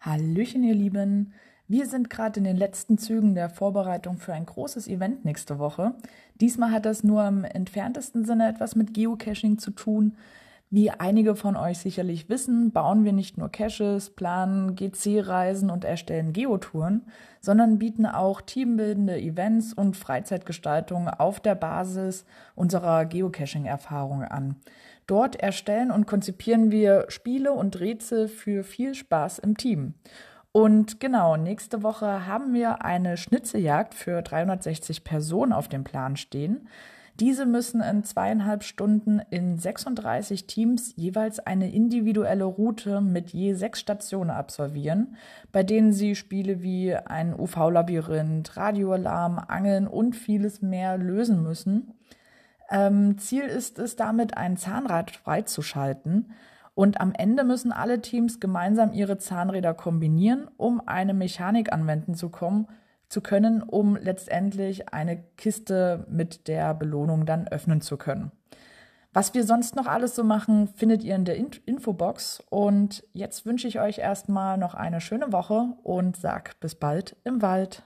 Hallöchen, 0.00 0.62
ihr 0.62 0.74
Lieben. 0.74 1.32
Wir 1.66 1.86
sind 1.86 2.10
gerade 2.10 2.38
in 2.40 2.44
den 2.44 2.58
letzten 2.58 2.98
Zügen 2.98 3.34
der 3.34 3.48
Vorbereitung 3.48 4.18
für 4.18 4.34
ein 4.34 4.44
großes 4.44 4.88
Event 4.88 5.24
nächste 5.24 5.58
Woche. 5.58 5.94
Diesmal 6.34 6.70
hat 6.70 6.84
das 6.84 7.02
nur 7.02 7.26
im 7.26 7.44
entferntesten 7.44 8.26
Sinne 8.26 8.46
etwas 8.46 8.76
mit 8.76 8.92
Geocaching 8.92 9.56
zu 9.56 9.70
tun. 9.70 10.16
Wie 10.74 10.90
einige 10.90 11.36
von 11.36 11.54
euch 11.54 11.80
sicherlich 11.80 12.30
wissen, 12.30 12.72
bauen 12.72 13.04
wir 13.04 13.12
nicht 13.12 13.36
nur 13.36 13.50
Caches, 13.50 14.08
planen 14.08 14.74
GC-Reisen 14.74 15.68
und 15.68 15.84
erstellen 15.84 16.32
Geotouren, 16.32 17.02
sondern 17.42 17.78
bieten 17.78 18.06
auch 18.06 18.40
teambildende 18.40 19.20
Events 19.20 19.74
und 19.74 19.98
Freizeitgestaltung 19.98 21.10
auf 21.10 21.40
der 21.40 21.56
Basis 21.56 22.24
unserer 22.54 23.04
Geocaching-Erfahrung 23.04 24.22
an. 24.22 24.56
Dort 25.06 25.36
erstellen 25.36 25.90
und 25.90 26.06
konzipieren 26.06 26.70
wir 26.70 27.04
Spiele 27.08 27.52
und 27.52 27.78
Rätsel 27.78 28.26
für 28.26 28.64
viel 28.64 28.94
Spaß 28.94 29.40
im 29.40 29.58
Team. 29.58 29.92
Und 30.52 31.00
genau, 31.00 31.36
nächste 31.36 31.82
Woche 31.82 32.26
haben 32.26 32.54
wir 32.54 32.82
eine 32.82 33.18
Schnitzeljagd 33.18 33.94
für 33.94 34.22
360 34.22 35.04
Personen 35.04 35.52
auf 35.52 35.68
dem 35.68 35.84
Plan 35.84 36.16
stehen. 36.16 36.66
Diese 37.20 37.44
müssen 37.44 37.82
in 37.82 38.04
zweieinhalb 38.04 38.62
Stunden 38.62 39.20
in 39.30 39.58
36 39.58 40.46
Teams 40.46 40.94
jeweils 40.96 41.40
eine 41.40 41.70
individuelle 41.70 42.44
Route 42.44 43.00
mit 43.00 43.30
je 43.30 43.52
sechs 43.52 43.80
Stationen 43.80 44.30
absolvieren, 44.30 45.16
bei 45.52 45.62
denen 45.62 45.92
sie 45.92 46.14
Spiele 46.14 46.62
wie 46.62 46.94
ein 46.94 47.38
UV-Labyrinth, 47.38 48.56
Radioalarm, 48.56 49.38
Angeln 49.38 49.86
und 49.86 50.16
vieles 50.16 50.62
mehr 50.62 50.96
lösen 50.96 51.42
müssen. 51.42 51.92
Ähm, 52.70 53.18
Ziel 53.18 53.44
ist 53.44 53.78
es 53.78 53.96
damit, 53.96 54.38
ein 54.38 54.56
Zahnrad 54.56 55.10
freizuschalten. 55.10 56.32
Und 56.74 57.02
am 57.02 57.12
Ende 57.12 57.44
müssen 57.44 57.70
alle 57.70 58.00
Teams 58.00 58.40
gemeinsam 58.40 58.94
ihre 58.94 59.18
Zahnräder 59.18 59.74
kombinieren, 59.74 60.48
um 60.56 60.80
eine 60.86 61.12
Mechanik 61.12 61.70
anwenden 61.70 62.14
zu 62.14 62.30
kommen, 62.30 62.66
zu 63.12 63.20
können, 63.20 63.62
um 63.62 63.94
letztendlich 63.94 64.92
eine 64.92 65.22
Kiste 65.36 66.06
mit 66.08 66.48
der 66.48 66.74
Belohnung 66.74 67.26
dann 67.26 67.46
öffnen 67.46 67.80
zu 67.80 67.96
können. 67.96 68.32
Was 69.12 69.34
wir 69.34 69.44
sonst 69.44 69.76
noch 69.76 69.86
alles 69.86 70.16
so 70.16 70.24
machen, 70.24 70.68
findet 70.68 71.04
ihr 71.04 71.14
in 71.14 71.26
der 71.26 71.36
Infobox. 71.36 72.42
Und 72.48 73.04
jetzt 73.12 73.44
wünsche 73.44 73.68
ich 73.68 73.78
euch 73.78 73.98
erstmal 73.98 74.56
noch 74.56 74.74
eine 74.74 75.02
schöne 75.02 75.32
Woche 75.32 75.74
und 75.82 76.16
sag 76.16 76.58
bis 76.60 76.74
bald 76.74 77.16
im 77.24 77.42
Wald. 77.42 77.82